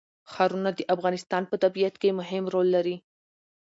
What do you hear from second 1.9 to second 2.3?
کې